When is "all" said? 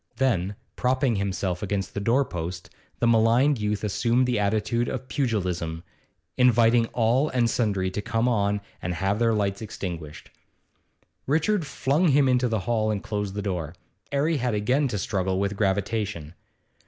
6.87-7.29